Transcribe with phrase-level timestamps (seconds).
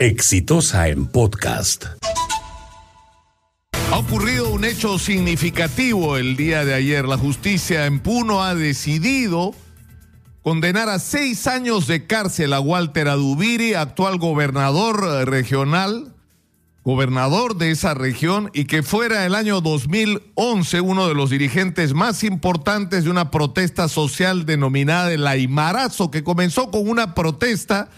[0.00, 1.84] Exitosa en podcast.
[3.92, 7.06] Ha ocurrido un hecho significativo el día de ayer.
[7.06, 9.54] La justicia en Puno ha decidido
[10.40, 16.14] condenar a seis años de cárcel a Walter Adubiri, actual gobernador regional,
[16.82, 22.24] gobernador de esa región, y que fuera el año 2011 uno de los dirigentes más
[22.24, 27.90] importantes de una protesta social denominada el Aymarazo, que comenzó con una protesta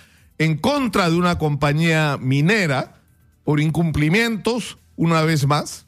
[0.45, 3.01] en contra de una compañía minera
[3.45, 5.87] por incumplimientos, una vez más,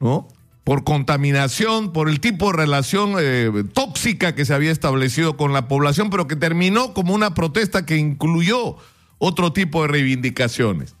[0.00, 0.28] ¿no?
[0.64, 5.68] Por contaminación, por el tipo de relación eh, tóxica que se había establecido con la
[5.68, 8.76] población, pero que terminó como una protesta que incluyó
[9.18, 10.94] otro tipo de reivindicaciones.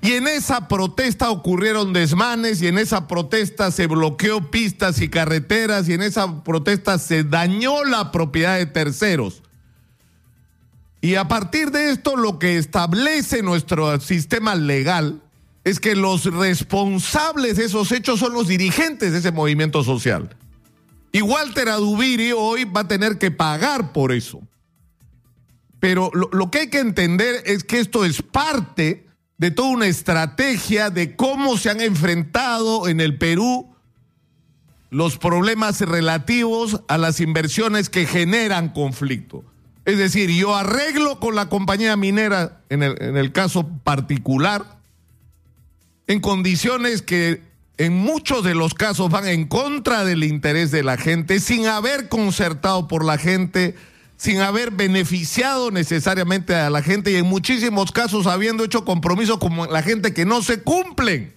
[0.00, 5.88] Y en esa protesta ocurrieron desmanes y en esa protesta se bloqueó pistas y carreteras
[5.88, 9.42] y en esa protesta se dañó la propiedad de terceros.
[11.02, 15.20] Y a partir de esto, lo que establece nuestro sistema legal
[15.64, 20.36] es que los responsables de esos hechos son los dirigentes de ese movimiento social.
[21.10, 24.42] Y Walter Adubiri hoy va a tener que pagar por eso.
[25.80, 29.04] Pero lo, lo, que hay que entender es que esto es parte
[29.38, 33.74] de toda una estrategia de cómo se han enfrentado en el Perú
[34.90, 39.44] los problemas relativos a las inversiones que generan conflicto.
[39.84, 44.78] Es decir, yo arreglo con la compañía minera, en el, caso particular,
[46.06, 47.42] en condiciones que
[47.78, 52.08] en muchos de los casos van en contra del interés de la gente, sin haber
[52.08, 53.74] concertado por la gente,
[54.16, 59.72] sin haber beneficiado necesariamente a la gente y en muchísimos casos habiendo hecho compromisos con
[59.72, 61.34] la gente que no se cumplen.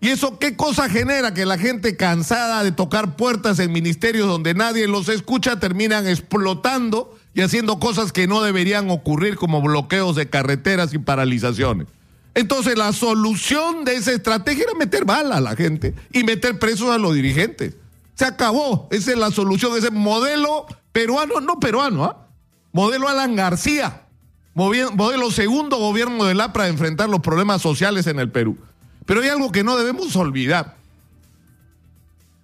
[0.00, 1.34] ¿Y eso qué cosa genera?
[1.34, 7.18] Que la gente cansada de tocar puertas en ministerios donde nadie los escucha terminan explotando
[7.34, 11.88] y haciendo cosas que no deberían ocurrir como bloqueos de carreteras y paralizaciones.
[12.34, 16.90] Entonces la solución de esa estrategia era meter bala a la gente y meter presos
[16.90, 17.76] a los dirigentes.
[18.14, 18.88] Se acabó.
[18.90, 22.28] Esa es la solución, ese modelo peruano, no peruano, ¿ah?
[22.72, 24.06] modelo Alan García,
[24.54, 28.58] modelo segundo gobierno del APRA de enfrentar los problemas sociales en el Perú.
[29.06, 30.76] Pero hay algo que no debemos olvidar.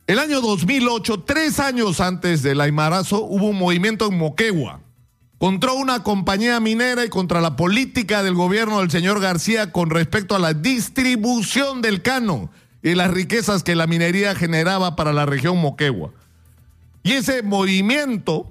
[0.08, 4.80] El año 2008, tres años antes del Aymarazo, hubo un movimiento en Moquegua
[5.36, 10.34] contra una compañía minera y contra la política del gobierno del señor García con respecto
[10.34, 12.50] a la distribución del cano
[12.82, 16.14] y las riquezas que la minería generaba para la región Moquegua.
[17.02, 18.50] Y ese movimiento,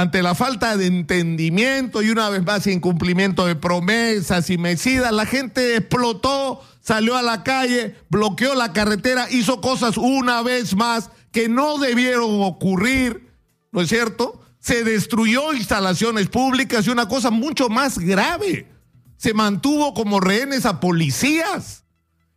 [0.00, 5.26] ante la falta de entendimiento y una vez más incumplimiento de promesas y mesidas, la
[5.26, 11.50] gente explotó, salió a la calle, bloqueó la carretera, hizo cosas una vez más que
[11.50, 13.28] no debieron ocurrir,
[13.72, 14.40] ¿no es cierto?
[14.58, 18.72] Se destruyó instalaciones públicas y una cosa mucho más grave,
[19.18, 21.84] se mantuvo como rehenes a policías.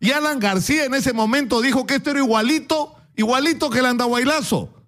[0.01, 4.83] Y Alan García en ese momento dijo que esto era igualito, igualito que el andahuaylazo.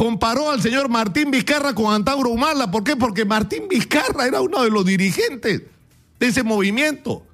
[0.00, 2.70] Comparó al señor Martín Vizcarra con Antauro Humala.
[2.70, 2.96] ¿Por qué?
[2.96, 5.60] Porque Martín Vizcarra era uno de los dirigentes
[6.18, 7.26] de ese movimiento.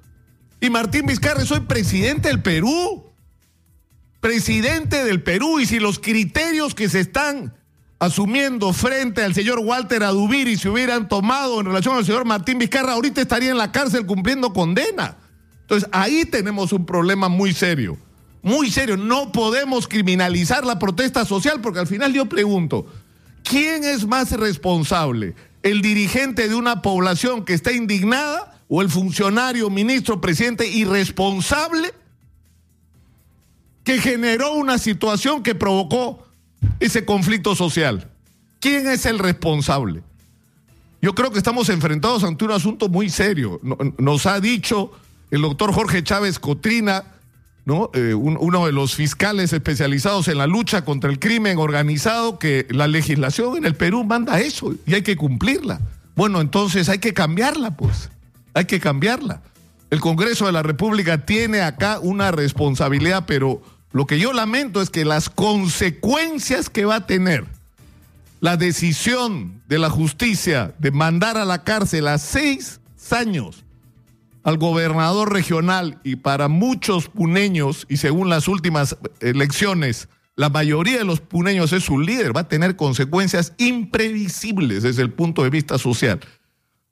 [0.59, 3.05] Y Martín Vizcarra, soy presidente del Perú.
[4.19, 5.61] Presidente del Perú.
[5.61, 7.55] Y si los criterios que se están
[7.99, 12.91] asumiendo frente al señor Walter Adubiri se hubieran tomado en relación al señor Martín Vizcarra,
[12.91, 15.15] ahorita estaría en la cárcel cumpliendo condena.
[15.61, 17.97] Entonces ahí tenemos un problema muy serio.
[18.47, 18.97] Muy serio.
[18.97, 22.87] No podemos criminalizar la protesta social porque al final yo pregunto,
[23.43, 25.35] ¿quién es más responsable?
[25.63, 28.53] ¿El dirigente de una población que está indignada?
[28.69, 31.93] o el funcionario, ministro, presidente irresponsable
[33.83, 36.25] que generó una situación que provocó
[36.79, 38.09] ese conflicto social.
[38.59, 40.03] ¿Quién es el responsable?
[41.01, 43.61] Yo creo que estamos enfrentados ante un asunto muy serio.
[43.97, 44.91] Nos ha dicho
[45.31, 47.05] el doctor Jorge Chávez Cotrina,
[47.67, 47.91] ¿no?
[47.93, 52.87] Eh, uno de los fiscales especializados en la lucha contra el crimen organizado, que la
[52.87, 55.81] legislación en el Perú manda eso y hay que cumplirla.
[56.15, 58.09] Bueno, entonces hay que cambiarla, pues
[58.53, 59.41] hay que cambiarla.
[59.89, 63.61] El Congreso de la República tiene acá una responsabilidad, pero
[63.91, 67.43] lo que yo lamento es que las consecuencias que va a tener
[68.39, 72.79] la decisión de la justicia de mandar a la cárcel a seis
[73.11, 73.65] años
[74.47, 80.07] al gobernador regional y para muchos puneños, y según las últimas elecciones,
[80.37, 85.11] la mayoría de los puneños es su líder, va a tener consecuencias imprevisibles desde el
[85.11, 86.21] punto de vista social.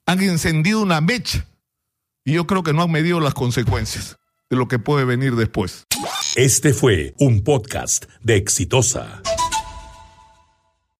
[0.04, 1.46] Han encendido una mecha
[2.26, 4.18] y yo creo que no han medido las consecuencias
[4.50, 5.86] de lo que puede venir después.
[6.34, 9.22] Este fue un podcast de Exitosa.